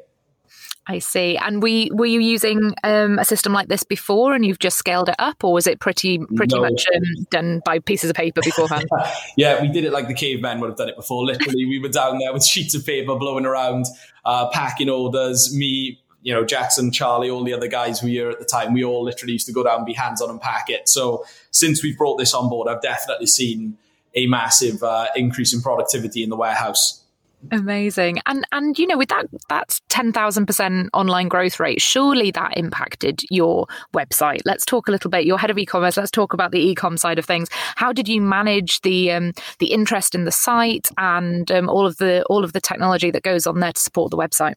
I 0.91 0.99
see. 0.99 1.37
And 1.37 1.63
we 1.63 1.89
were 1.93 2.05
you 2.05 2.19
using 2.19 2.73
um, 2.83 3.17
a 3.17 3.23
system 3.23 3.53
like 3.53 3.69
this 3.69 3.83
before, 3.83 4.35
and 4.35 4.45
you've 4.45 4.59
just 4.59 4.77
scaled 4.77 5.07
it 5.07 5.15
up, 5.19 5.41
or 5.41 5.53
was 5.53 5.65
it 5.65 5.79
pretty 5.79 6.19
pretty 6.35 6.55
no. 6.55 6.61
much 6.61 6.85
um, 6.93 7.25
done 7.29 7.61
by 7.63 7.79
pieces 7.79 8.09
of 8.09 8.15
paper 8.17 8.41
beforehand? 8.43 8.85
yeah, 9.37 9.61
we 9.61 9.69
did 9.69 9.85
it 9.85 9.93
like 9.93 10.09
the 10.09 10.13
cavemen 10.13 10.59
would 10.59 10.69
have 10.69 10.77
done 10.77 10.89
it 10.89 10.97
before. 10.97 11.23
Literally, 11.23 11.65
we 11.65 11.79
were 11.79 11.87
down 11.87 12.19
there 12.19 12.33
with 12.33 12.43
sheets 12.43 12.75
of 12.75 12.85
paper 12.85 13.15
blowing 13.15 13.45
around, 13.45 13.85
uh, 14.25 14.49
packing 14.49 14.89
orders. 14.89 15.55
Me, 15.55 15.97
you 16.23 16.33
know, 16.33 16.43
Jackson, 16.43 16.91
Charlie, 16.91 17.29
all 17.29 17.45
the 17.45 17.53
other 17.53 17.69
guys 17.69 18.03
we 18.03 18.21
were 18.21 18.29
at 18.29 18.39
the 18.39 18.45
time, 18.45 18.73
we 18.73 18.83
all 18.83 19.03
literally 19.03 19.33
used 19.33 19.47
to 19.47 19.53
go 19.53 19.63
down, 19.63 19.77
and 19.77 19.85
be 19.85 19.93
hands 19.93 20.21
on, 20.21 20.29
and 20.29 20.41
pack 20.41 20.69
it. 20.69 20.89
So 20.89 21.23
since 21.51 21.81
we've 21.81 21.97
brought 21.97 22.17
this 22.17 22.33
on 22.33 22.49
board, 22.49 22.67
I've 22.67 22.81
definitely 22.81 23.27
seen 23.27 23.77
a 24.13 24.27
massive 24.27 24.83
uh, 24.83 25.07
increase 25.15 25.53
in 25.53 25.61
productivity 25.61 26.21
in 26.21 26.29
the 26.29 26.35
warehouse. 26.35 27.00
Amazing. 27.49 28.19
And 28.25 28.45
and 28.51 28.77
you 28.77 28.85
know, 28.85 28.97
with 28.97 29.09
that 29.09 29.25
that 29.49 29.79
ten 29.89 30.13
thousand 30.13 30.45
percent 30.45 30.89
online 30.93 31.27
growth 31.27 31.59
rate, 31.59 31.81
surely 31.81 32.31
that 32.31 32.55
impacted 32.55 33.21
your 33.29 33.67
website. 33.93 34.41
Let's 34.45 34.65
talk 34.65 34.87
a 34.87 34.91
little 34.91 35.09
bit. 35.09 35.25
You're 35.25 35.37
head 35.37 35.49
of 35.49 35.57
e-commerce. 35.57 35.97
Let's 35.97 36.11
talk 36.11 36.33
about 36.33 36.51
the 36.51 36.59
e-com 36.59 36.97
side 36.97 37.17
of 37.17 37.25
things. 37.25 37.49
How 37.75 37.91
did 37.91 38.07
you 38.07 38.21
manage 38.21 38.81
the 38.81 39.11
um, 39.11 39.33
the 39.59 39.71
interest 39.71 40.13
in 40.13 40.25
the 40.25 40.31
site 40.31 40.89
and 40.97 41.51
um, 41.51 41.69
all 41.69 41.85
of 41.85 41.97
the 41.97 42.23
all 42.29 42.43
of 42.43 42.53
the 42.53 42.61
technology 42.61 43.09
that 43.11 43.23
goes 43.23 43.47
on 43.47 43.59
there 43.59 43.73
to 43.73 43.81
support 43.81 44.11
the 44.11 44.17
website? 44.17 44.55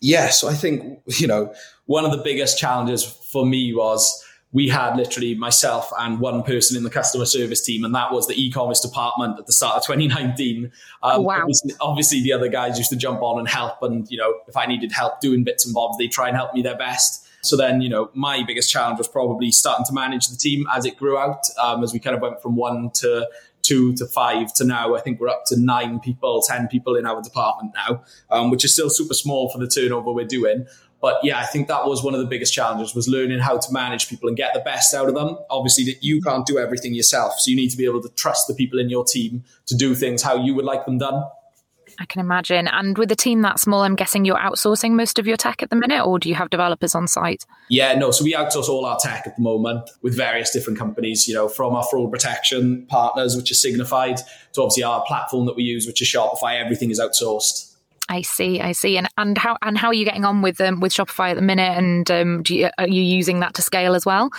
Yeah, 0.00 0.30
so 0.30 0.48
I 0.48 0.54
think 0.54 1.00
you 1.06 1.26
know 1.26 1.52
one 1.86 2.04
of 2.04 2.12
the 2.12 2.22
biggest 2.22 2.58
challenges 2.58 3.04
for 3.04 3.44
me 3.44 3.74
was 3.74 4.24
we 4.52 4.68
had 4.68 4.96
literally 4.96 5.34
myself 5.34 5.90
and 5.98 6.20
one 6.20 6.42
person 6.42 6.76
in 6.76 6.82
the 6.82 6.90
customer 6.90 7.24
service 7.24 7.64
team, 7.64 7.84
and 7.84 7.94
that 7.94 8.12
was 8.12 8.26
the 8.26 8.34
e-commerce 8.34 8.80
department 8.80 9.38
at 9.38 9.46
the 9.46 9.52
start 9.52 9.76
of 9.76 9.82
2019. 9.86 10.70
Um, 11.02 11.24
wow. 11.24 11.40
Obviously, 11.40 11.74
obviously, 11.80 12.22
the 12.22 12.32
other 12.32 12.48
guys 12.48 12.78
used 12.78 12.90
to 12.90 12.96
jump 12.96 13.22
on 13.22 13.38
and 13.38 13.48
help, 13.48 13.82
and 13.82 14.10
you 14.10 14.18
know, 14.18 14.34
if 14.46 14.56
I 14.56 14.66
needed 14.66 14.92
help 14.92 15.20
doing 15.20 15.44
bits 15.44 15.64
and 15.64 15.74
bobs, 15.74 15.96
they 15.98 16.08
try 16.08 16.28
and 16.28 16.36
help 16.36 16.54
me 16.54 16.62
their 16.62 16.76
best. 16.76 17.26
So 17.44 17.56
then, 17.56 17.80
you 17.80 17.88
know, 17.88 18.08
my 18.14 18.44
biggest 18.46 18.70
challenge 18.70 18.98
was 18.98 19.08
probably 19.08 19.50
starting 19.50 19.84
to 19.86 19.92
manage 19.92 20.28
the 20.28 20.36
team 20.36 20.64
as 20.72 20.86
it 20.86 20.96
grew 20.96 21.18
out, 21.18 21.44
um, 21.60 21.82
as 21.82 21.92
we 21.92 21.98
kind 21.98 22.14
of 22.14 22.22
went 22.22 22.40
from 22.40 22.54
one 22.54 22.90
to 22.94 23.28
two 23.62 23.94
to 23.94 24.06
five 24.06 24.52
to 24.54 24.64
now. 24.64 24.94
I 24.94 25.00
think 25.00 25.18
we're 25.18 25.28
up 25.28 25.44
to 25.46 25.58
nine 25.58 25.98
people, 25.98 26.42
10 26.42 26.68
people 26.68 26.94
in 26.94 27.04
our 27.04 27.20
department 27.20 27.74
now, 27.74 28.04
um, 28.30 28.50
which 28.50 28.64
is 28.64 28.72
still 28.72 28.90
super 28.90 29.14
small 29.14 29.48
for 29.48 29.58
the 29.58 29.66
turnover 29.66 30.12
we're 30.12 30.24
doing. 30.24 30.66
But 31.02 31.18
yeah, 31.24 31.38
I 31.40 31.44
think 31.44 31.66
that 31.66 31.84
was 31.86 32.02
one 32.02 32.14
of 32.14 32.20
the 32.20 32.26
biggest 32.26 32.54
challenges 32.54 32.94
was 32.94 33.08
learning 33.08 33.40
how 33.40 33.58
to 33.58 33.72
manage 33.72 34.08
people 34.08 34.28
and 34.28 34.36
get 34.36 34.54
the 34.54 34.60
best 34.60 34.94
out 34.94 35.08
of 35.08 35.14
them. 35.14 35.36
Obviously, 35.50 35.84
that 35.84 36.02
you 36.02 36.22
can't 36.22 36.46
do 36.46 36.58
everything 36.58 36.94
yourself, 36.94 37.40
so 37.40 37.50
you 37.50 37.56
need 37.56 37.70
to 37.70 37.76
be 37.76 37.84
able 37.84 38.00
to 38.00 38.08
trust 38.10 38.46
the 38.46 38.54
people 38.54 38.78
in 38.78 38.88
your 38.88 39.04
team 39.04 39.42
to 39.66 39.76
do 39.76 39.96
things 39.96 40.22
how 40.22 40.36
you 40.36 40.54
would 40.54 40.64
like 40.64 40.86
them 40.86 40.98
done. 40.98 41.24
I 41.98 42.06
can 42.06 42.20
imagine. 42.20 42.68
And 42.68 42.96
with 42.96 43.10
a 43.12 43.16
team 43.16 43.42
that 43.42 43.60
small, 43.60 43.82
I'm 43.82 43.96
guessing 43.96 44.24
you're 44.24 44.38
outsourcing 44.38 44.92
most 44.92 45.18
of 45.18 45.26
your 45.26 45.36
tech 45.36 45.62
at 45.62 45.70
the 45.70 45.76
minute, 45.76 46.04
or 46.04 46.18
do 46.18 46.28
you 46.28 46.34
have 46.36 46.50
developers 46.50 46.94
on 46.94 47.06
site? 47.06 47.44
Yeah, 47.68 47.94
no. 47.94 48.12
So 48.12 48.24
we 48.24 48.32
outsource 48.32 48.68
all 48.68 48.86
our 48.86 48.98
tech 48.98 49.26
at 49.26 49.36
the 49.36 49.42
moment 49.42 49.90
with 50.02 50.16
various 50.16 50.50
different 50.50 50.78
companies, 50.78 51.26
you 51.28 51.34
know, 51.34 51.48
from 51.48 51.74
our 51.74 51.84
fraud 51.84 52.10
protection 52.10 52.86
partners, 52.86 53.36
which 53.36 53.50
is 53.50 53.62
Signifyd, 53.62 54.20
to 54.52 54.62
obviously 54.62 54.84
our 54.84 55.04
platform 55.04 55.46
that 55.46 55.56
we 55.56 55.64
use, 55.64 55.86
which 55.86 56.00
is 56.00 56.08
Shopify. 56.08 56.60
Everything 56.60 56.90
is 56.90 57.00
outsourced. 57.00 57.71
I 58.12 58.20
see, 58.20 58.60
I 58.60 58.72
see, 58.72 58.98
and 58.98 59.08
and 59.16 59.38
how 59.38 59.56
and 59.62 59.78
how 59.78 59.88
are 59.88 59.94
you 59.94 60.04
getting 60.04 60.26
on 60.26 60.42
with 60.42 60.60
um, 60.60 60.80
with 60.80 60.92
Shopify 60.92 61.30
at 61.30 61.36
the 61.36 61.42
minute? 61.42 61.78
And 61.78 62.10
um, 62.10 62.42
you, 62.46 62.68
are 62.76 62.86
you 62.86 63.02
using 63.02 63.40
that 63.40 63.54
to 63.54 63.62
scale 63.62 63.94
as 63.94 64.04
well? 64.04 64.30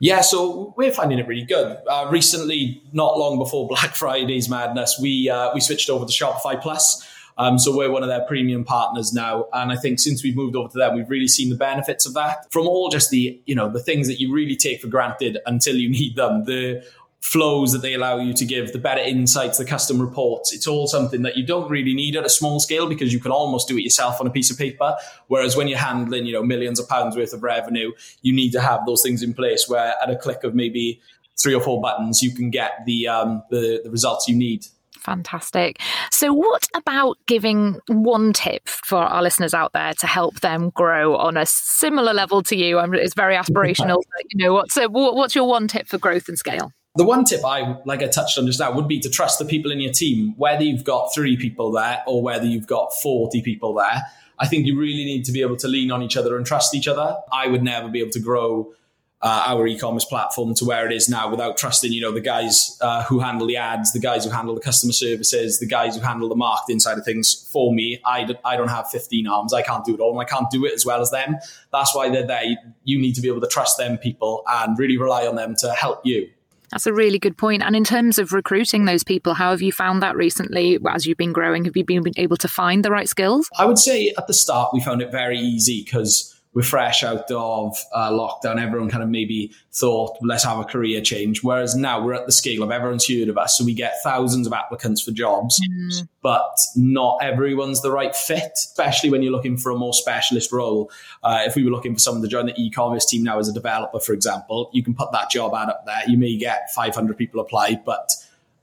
Yeah, 0.00 0.20
so 0.20 0.74
we're 0.76 0.92
finding 0.92 1.18
it 1.18 1.26
really 1.26 1.46
good. 1.46 1.78
Uh, 1.88 2.08
recently, 2.10 2.82
not 2.92 3.18
long 3.18 3.38
before 3.38 3.66
Black 3.68 3.94
Friday's 3.94 4.50
madness, 4.50 4.98
we 5.00 5.30
uh, 5.30 5.50
we 5.54 5.60
switched 5.60 5.88
over 5.88 6.04
to 6.04 6.12
Shopify 6.12 6.60
Plus. 6.60 7.06
Um, 7.38 7.56
so 7.58 7.74
we're 7.74 7.90
one 7.90 8.02
of 8.02 8.08
their 8.08 8.22
premium 8.26 8.64
partners 8.64 9.12
now, 9.12 9.46
and 9.54 9.72
I 9.72 9.76
think 9.76 10.00
since 10.00 10.22
we've 10.22 10.36
moved 10.36 10.54
over 10.54 10.68
to 10.68 10.76
them, 10.76 10.96
we've 10.96 11.08
really 11.08 11.28
seen 11.28 11.48
the 11.48 11.56
benefits 11.56 12.04
of 12.04 12.12
that. 12.14 12.52
From 12.52 12.66
all 12.66 12.90
just 12.90 13.08
the 13.08 13.40
you 13.46 13.54
know 13.54 13.70
the 13.70 13.82
things 13.82 14.06
that 14.08 14.20
you 14.20 14.34
really 14.34 14.56
take 14.56 14.82
for 14.82 14.88
granted 14.88 15.38
until 15.46 15.76
you 15.76 15.88
need 15.98 16.14
them. 16.16 16.44
The 16.44 16.84
flows 17.20 17.72
that 17.72 17.82
they 17.82 17.94
allow 17.94 18.18
you 18.18 18.32
to 18.32 18.44
give, 18.44 18.72
the 18.72 18.78
better 18.78 19.00
insights, 19.00 19.58
the 19.58 19.64
custom 19.64 20.00
reports. 20.00 20.52
It's 20.52 20.66
all 20.66 20.86
something 20.86 21.22
that 21.22 21.36
you 21.36 21.44
don't 21.44 21.70
really 21.70 21.94
need 21.94 22.16
at 22.16 22.24
a 22.24 22.30
small 22.30 22.60
scale 22.60 22.88
because 22.88 23.12
you 23.12 23.20
can 23.20 23.32
almost 23.32 23.68
do 23.68 23.76
it 23.76 23.82
yourself 23.82 24.20
on 24.20 24.26
a 24.26 24.30
piece 24.30 24.50
of 24.50 24.56
paper. 24.56 24.96
Whereas 25.26 25.56
when 25.56 25.68
you're 25.68 25.78
handling, 25.78 26.26
you 26.26 26.32
know, 26.32 26.42
millions 26.42 26.78
of 26.78 26.88
pounds 26.88 27.16
worth 27.16 27.32
of 27.32 27.42
revenue, 27.42 27.92
you 28.22 28.32
need 28.32 28.52
to 28.52 28.60
have 28.60 28.86
those 28.86 29.02
things 29.02 29.22
in 29.22 29.34
place 29.34 29.68
where 29.68 29.94
at 30.02 30.10
a 30.10 30.16
click 30.16 30.44
of 30.44 30.54
maybe 30.54 31.00
three 31.38 31.54
or 31.54 31.60
four 31.60 31.80
buttons, 31.80 32.22
you 32.22 32.34
can 32.34 32.50
get 32.50 32.84
the 32.86 33.08
um, 33.08 33.42
the, 33.50 33.80
the 33.84 33.90
results 33.90 34.28
you 34.28 34.36
need. 34.36 34.66
Fantastic. 35.00 35.80
So, 36.10 36.32
what 36.32 36.66
about 36.74 37.16
giving 37.26 37.78
one 37.86 38.32
tip 38.32 38.68
for 38.68 38.98
our 38.98 39.22
listeners 39.22 39.54
out 39.54 39.72
there 39.72 39.94
to 39.94 40.06
help 40.06 40.40
them 40.40 40.70
grow 40.70 41.16
on 41.16 41.36
a 41.36 41.46
similar 41.46 42.12
level 42.12 42.42
to 42.44 42.56
you? 42.56 42.78
It's 42.78 43.14
very 43.14 43.36
aspirational. 43.36 44.02
you 44.30 44.44
know, 44.44 44.54
what's 44.54 44.76
what's 44.76 45.34
your 45.34 45.48
one 45.48 45.68
tip 45.68 45.88
for 45.88 45.98
growth 45.98 46.28
and 46.28 46.38
scale? 46.38 46.72
The 46.94 47.04
one 47.04 47.24
tip 47.24 47.44
I, 47.44 47.76
like 47.84 48.02
I 48.02 48.08
touched 48.08 48.38
on 48.38 48.46
just 48.46 48.60
now, 48.60 48.72
would 48.72 48.88
be 48.88 49.00
to 49.00 49.10
trust 49.10 49.38
the 49.38 49.44
people 49.44 49.70
in 49.70 49.80
your 49.80 49.92
team, 49.92 50.34
whether 50.36 50.62
you've 50.62 50.84
got 50.84 51.14
three 51.14 51.36
people 51.36 51.70
there 51.70 52.02
or 52.06 52.22
whether 52.22 52.46
you've 52.46 52.66
got 52.66 52.92
40 52.92 53.42
people 53.42 53.74
there. 53.74 54.02
I 54.38 54.46
think 54.46 54.66
you 54.66 54.78
really 54.78 55.04
need 55.04 55.24
to 55.24 55.32
be 55.32 55.42
able 55.42 55.56
to 55.56 55.68
lean 55.68 55.90
on 55.90 56.02
each 56.02 56.16
other 56.16 56.36
and 56.36 56.46
trust 56.46 56.74
each 56.74 56.88
other. 56.88 57.16
I 57.32 57.48
would 57.48 57.62
never 57.62 57.88
be 57.88 58.00
able 58.00 58.12
to 58.12 58.20
grow 58.20 58.72
uh, 59.20 59.44
our 59.46 59.66
e-commerce 59.66 60.04
platform 60.04 60.54
to 60.54 60.64
where 60.64 60.86
it 60.86 60.92
is 60.92 61.08
now 61.08 61.28
without 61.28 61.56
trusting, 61.56 61.92
you 61.92 62.00
know, 62.00 62.12
the 62.12 62.20
guys 62.20 62.78
uh, 62.80 63.02
who 63.04 63.18
handle 63.18 63.48
the 63.48 63.56
ads, 63.56 63.92
the 63.92 63.98
guys 63.98 64.24
who 64.24 64.30
handle 64.30 64.54
the 64.54 64.60
customer 64.60 64.92
services, 64.92 65.58
the 65.58 65.66
guys 65.66 65.96
who 65.96 66.02
handle 66.02 66.28
the 66.28 66.36
marketing 66.36 66.78
side 66.78 66.98
of 66.98 67.04
things 67.04 67.48
for 67.50 67.74
me. 67.74 68.00
I 68.04 68.24
d- 68.24 68.38
I 68.44 68.56
don't 68.56 68.68
have 68.68 68.88
15 68.90 69.26
arms. 69.26 69.52
I 69.52 69.62
can't 69.62 69.84
do 69.84 69.94
it 69.94 70.00
all 70.00 70.12
and 70.12 70.20
I 70.20 70.24
can't 70.24 70.48
do 70.50 70.64
it 70.64 70.72
as 70.72 70.86
well 70.86 71.00
as 71.00 71.10
them. 71.10 71.36
That's 71.72 71.94
why 71.96 72.10
they're 72.10 72.26
there. 72.26 72.44
You 72.84 73.00
need 73.00 73.14
to 73.16 73.20
be 73.20 73.28
able 73.28 73.40
to 73.40 73.48
trust 73.48 73.76
them 73.76 73.98
people 73.98 74.44
and 74.46 74.78
really 74.78 74.96
rely 74.96 75.26
on 75.26 75.34
them 75.34 75.56
to 75.60 75.72
help 75.72 76.06
you. 76.06 76.30
That's 76.70 76.86
a 76.86 76.92
really 76.92 77.18
good 77.18 77.36
point. 77.36 77.62
And 77.62 77.74
in 77.74 77.84
terms 77.84 78.18
of 78.18 78.32
recruiting 78.32 78.84
those 78.84 79.02
people, 79.02 79.34
how 79.34 79.50
have 79.50 79.62
you 79.62 79.72
found 79.72 80.02
that 80.02 80.16
recently 80.16 80.78
as 80.88 81.06
you've 81.06 81.18
been 81.18 81.32
growing? 81.32 81.64
Have 81.64 81.76
you 81.76 81.84
been 81.84 82.02
able 82.16 82.36
to 82.36 82.48
find 82.48 82.84
the 82.84 82.90
right 82.90 83.08
skills? 83.08 83.48
I 83.58 83.64
would 83.64 83.78
say 83.78 84.12
at 84.16 84.26
the 84.26 84.34
start 84.34 84.74
we 84.74 84.80
found 84.80 85.02
it 85.02 85.10
very 85.10 85.38
easy 85.38 85.82
because 85.84 86.37
we're 86.58 86.64
fresh 86.64 87.04
out 87.04 87.30
of 87.30 87.76
uh, 87.92 88.10
lockdown. 88.10 88.60
Everyone 88.60 88.90
kind 88.90 89.04
of 89.04 89.08
maybe 89.08 89.52
thought, 89.70 90.18
let's 90.22 90.42
have 90.42 90.58
a 90.58 90.64
career 90.64 91.00
change. 91.00 91.44
Whereas 91.44 91.76
now 91.76 92.04
we're 92.04 92.14
at 92.14 92.26
the 92.26 92.32
scale 92.32 92.64
of 92.64 92.72
everyone's 92.72 93.06
heard 93.06 93.28
of 93.28 93.38
us. 93.38 93.56
So 93.56 93.64
we 93.64 93.74
get 93.74 93.94
thousands 94.02 94.44
of 94.44 94.52
applicants 94.52 95.00
for 95.00 95.12
jobs, 95.12 95.56
mm. 95.70 96.08
but 96.20 96.58
not 96.74 97.18
everyone's 97.22 97.80
the 97.80 97.92
right 97.92 98.12
fit, 98.12 98.50
especially 98.56 99.08
when 99.08 99.22
you're 99.22 99.30
looking 99.30 99.56
for 99.56 99.70
a 99.70 99.76
more 99.76 99.94
specialist 99.94 100.50
role. 100.50 100.90
Uh, 101.22 101.44
if 101.46 101.54
we 101.54 101.62
were 101.62 101.70
looking 101.70 101.94
for 101.94 102.00
someone 102.00 102.22
to 102.22 102.28
join 102.28 102.46
the 102.46 102.60
e-commerce 102.60 103.06
team 103.06 103.22
now 103.22 103.38
as 103.38 103.48
a 103.48 103.52
developer, 103.52 104.00
for 104.00 104.12
example, 104.12 104.68
you 104.72 104.82
can 104.82 104.94
put 104.94 105.12
that 105.12 105.30
job 105.30 105.54
ad 105.54 105.68
up 105.68 105.86
there. 105.86 106.02
You 106.08 106.18
may 106.18 106.36
get 106.36 106.74
500 106.74 107.16
people 107.16 107.40
apply, 107.40 107.80
but 107.86 108.10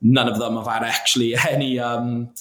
none 0.02 0.28
of 0.28 0.38
them 0.38 0.58
have 0.58 0.68
had 0.68 0.84
actually 0.84 1.34
any 1.50 1.80
um, 1.80 2.32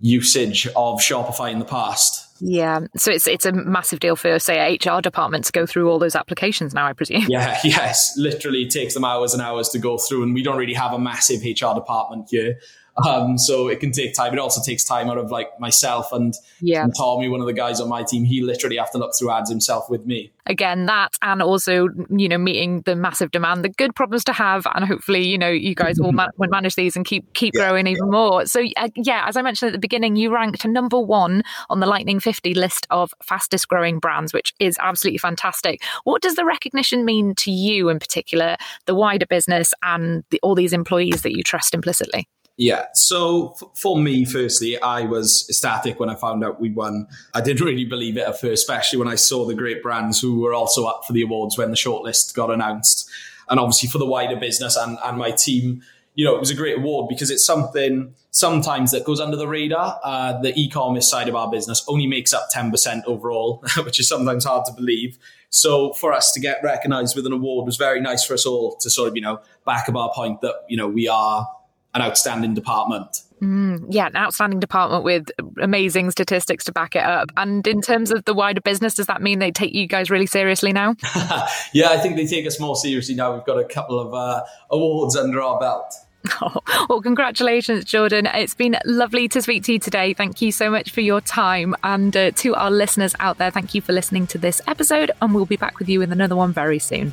usage 0.00 0.68
of 0.68 1.00
Shopify 1.00 1.50
in 1.50 1.58
the 1.58 1.64
past. 1.64 2.29
Yeah, 2.40 2.80
so 2.96 3.12
it's 3.12 3.26
it's 3.26 3.46
a 3.46 3.52
massive 3.52 4.00
deal 4.00 4.16
for 4.16 4.38
say 4.38 4.74
HR 4.74 5.00
department 5.00 5.44
to 5.46 5.52
go 5.52 5.66
through 5.66 5.90
all 5.90 5.98
those 5.98 6.16
applications 6.16 6.74
now, 6.74 6.86
I 6.86 6.92
presume. 6.92 7.26
Yeah, 7.28 7.58
yes, 7.64 8.14
literally 8.16 8.66
takes 8.66 8.94
them 8.94 9.04
hours 9.04 9.32
and 9.32 9.42
hours 9.42 9.68
to 9.70 9.78
go 9.78 9.98
through, 9.98 10.22
and 10.22 10.34
we 10.34 10.42
don't 10.42 10.56
really 10.56 10.74
have 10.74 10.92
a 10.92 10.98
massive 10.98 11.42
HR 11.42 11.74
department 11.74 12.28
here. 12.30 12.58
Um, 13.06 13.38
so 13.38 13.68
it 13.68 13.80
can 13.80 13.92
take 13.92 14.14
time. 14.14 14.32
It 14.32 14.38
also 14.38 14.60
takes 14.62 14.84
time 14.84 15.08
out 15.08 15.18
of 15.18 15.30
like 15.30 15.58
myself 15.58 16.12
and, 16.12 16.34
yeah. 16.60 16.82
and 16.82 16.92
Tommy, 16.96 17.28
one 17.28 17.40
of 17.40 17.46
the 17.46 17.52
guys 17.52 17.80
on 17.80 17.88
my 17.88 18.02
team. 18.02 18.24
He 18.24 18.42
literally 18.42 18.76
have 18.76 18.90
to 18.92 18.98
look 18.98 19.14
through 19.18 19.30
ads 19.30 19.50
himself 19.50 19.88
with 19.88 20.06
me. 20.06 20.32
Again, 20.46 20.86
that 20.86 21.16
and 21.22 21.42
also 21.42 21.88
you 22.08 22.28
know 22.28 22.38
meeting 22.38 22.82
the 22.82 22.96
massive 22.96 23.30
demand, 23.30 23.64
the 23.64 23.68
good 23.68 23.94
problems 23.94 24.24
to 24.24 24.32
have, 24.32 24.66
and 24.74 24.84
hopefully 24.84 25.26
you 25.26 25.38
know 25.38 25.48
you 25.48 25.74
guys 25.74 26.00
will 26.00 26.12
man- 26.12 26.30
manage 26.38 26.74
these 26.74 26.96
and 26.96 27.04
keep 27.04 27.32
keep 27.34 27.54
yeah. 27.54 27.68
growing 27.68 27.86
even 27.86 28.10
more. 28.10 28.46
So 28.46 28.64
uh, 28.76 28.88
yeah, 28.96 29.24
as 29.28 29.36
I 29.36 29.42
mentioned 29.42 29.68
at 29.68 29.72
the 29.72 29.78
beginning, 29.78 30.16
you 30.16 30.34
ranked 30.34 30.66
number 30.66 30.98
one 30.98 31.42
on 31.68 31.78
the 31.78 31.86
Lightning 31.86 32.20
50 32.20 32.54
list 32.54 32.86
of 32.90 33.14
fastest 33.22 33.68
growing 33.68 34.00
brands, 34.00 34.32
which 34.32 34.52
is 34.58 34.76
absolutely 34.80 35.18
fantastic. 35.18 35.82
What 36.04 36.20
does 36.20 36.34
the 36.34 36.44
recognition 36.44 37.04
mean 37.04 37.34
to 37.36 37.52
you 37.52 37.88
in 37.88 37.98
particular, 37.98 38.56
the 38.86 38.94
wider 38.94 39.26
business, 39.26 39.72
and 39.82 40.24
the, 40.30 40.40
all 40.42 40.54
these 40.54 40.72
employees 40.72 41.22
that 41.22 41.36
you 41.36 41.44
trust 41.44 41.74
implicitly? 41.74 42.26
Yeah. 42.60 42.88
So 42.92 43.54
f- 43.54 43.70
for 43.74 43.96
me, 43.96 44.26
firstly, 44.26 44.78
I 44.82 45.06
was 45.06 45.46
ecstatic 45.48 45.98
when 45.98 46.10
I 46.10 46.14
found 46.14 46.44
out 46.44 46.60
we 46.60 46.70
won. 46.70 47.06
I 47.32 47.40
didn't 47.40 47.64
really 47.64 47.86
believe 47.86 48.18
it 48.18 48.28
at 48.28 48.38
first, 48.38 48.64
especially 48.64 48.98
when 48.98 49.08
I 49.08 49.14
saw 49.14 49.46
the 49.46 49.54
great 49.54 49.82
brands 49.82 50.20
who 50.20 50.40
were 50.40 50.52
also 50.52 50.84
up 50.84 51.06
for 51.06 51.14
the 51.14 51.22
awards 51.22 51.56
when 51.56 51.70
the 51.70 51.76
shortlist 51.76 52.34
got 52.34 52.50
announced. 52.50 53.08
And 53.48 53.58
obviously 53.58 53.88
for 53.88 53.96
the 53.96 54.04
wider 54.04 54.36
business 54.36 54.76
and, 54.76 54.98
and 55.02 55.16
my 55.16 55.30
team, 55.30 55.80
you 56.14 56.26
know, 56.26 56.34
it 56.36 56.38
was 56.38 56.50
a 56.50 56.54
great 56.54 56.76
award 56.76 57.08
because 57.08 57.30
it's 57.30 57.46
something 57.46 58.14
sometimes 58.30 58.90
that 58.90 59.04
goes 59.04 59.20
under 59.20 59.38
the 59.38 59.48
radar. 59.48 59.98
Uh, 60.04 60.38
the 60.42 60.52
e-commerce 60.54 61.10
side 61.10 61.30
of 61.30 61.34
our 61.34 61.50
business 61.50 61.82
only 61.88 62.06
makes 62.06 62.34
up 62.34 62.48
10% 62.54 63.04
overall, 63.06 63.64
which 63.84 63.98
is 63.98 64.06
sometimes 64.06 64.44
hard 64.44 64.66
to 64.66 64.72
believe. 64.74 65.18
So 65.48 65.94
for 65.94 66.12
us 66.12 66.30
to 66.32 66.40
get 66.40 66.62
recognized 66.62 67.16
with 67.16 67.24
an 67.24 67.32
award 67.32 67.64
was 67.64 67.78
very 67.78 68.02
nice 68.02 68.22
for 68.22 68.34
us 68.34 68.44
all 68.44 68.76
to 68.76 68.90
sort 68.90 69.08
of, 69.08 69.16
you 69.16 69.22
know, 69.22 69.40
back 69.64 69.88
up 69.88 69.96
our 69.96 70.12
point 70.12 70.42
that, 70.42 70.56
you 70.68 70.76
know, 70.76 70.86
we 70.86 71.08
are 71.08 71.48
an 71.94 72.02
outstanding 72.02 72.54
department. 72.54 73.22
Mm, 73.42 73.86
yeah, 73.88 74.06
an 74.06 74.16
outstanding 74.16 74.60
department 74.60 75.02
with 75.02 75.30
amazing 75.60 76.10
statistics 76.10 76.64
to 76.64 76.72
back 76.72 76.94
it 76.94 77.02
up. 77.02 77.30
And 77.36 77.66
in 77.66 77.80
terms 77.80 78.10
of 78.10 78.24
the 78.26 78.34
wider 78.34 78.60
business, 78.60 78.94
does 78.94 79.06
that 79.06 79.22
mean 79.22 79.38
they 79.38 79.50
take 79.50 79.72
you 79.72 79.86
guys 79.86 80.10
really 80.10 80.26
seriously 80.26 80.72
now? 80.72 80.94
yeah, 81.72 81.88
I 81.88 81.98
think 81.98 82.16
they 82.16 82.26
take 82.26 82.46
us 82.46 82.60
more 82.60 82.76
seriously 82.76 83.14
now. 83.14 83.34
We've 83.34 83.44
got 83.44 83.58
a 83.58 83.64
couple 83.64 83.98
of 83.98 84.12
uh, 84.12 84.44
awards 84.70 85.16
under 85.16 85.40
our 85.40 85.58
belt. 85.58 85.94
Oh, 86.42 86.60
well, 86.88 87.00
congratulations, 87.00 87.84
Jordan. 87.86 88.26
It's 88.26 88.54
been 88.54 88.76
lovely 88.84 89.26
to 89.28 89.40
speak 89.40 89.64
to 89.64 89.72
you 89.72 89.78
today. 89.78 90.12
Thank 90.12 90.42
you 90.42 90.52
so 90.52 90.70
much 90.70 90.90
for 90.90 91.00
your 91.00 91.22
time. 91.22 91.74
And 91.82 92.14
uh, 92.14 92.30
to 92.32 92.54
our 92.54 92.70
listeners 92.70 93.14
out 93.20 93.38
there, 93.38 93.50
thank 93.50 93.74
you 93.74 93.80
for 93.80 93.92
listening 93.92 94.26
to 94.28 94.38
this 94.38 94.60
episode. 94.66 95.10
And 95.22 95.34
we'll 95.34 95.46
be 95.46 95.56
back 95.56 95.78
with 95.78 95.88
you 95.88 96.02
in 96.02 96.12
another 96.12 96.36
one 96.36 96.52
very 96.52 96.78
soon. 96.78 97.12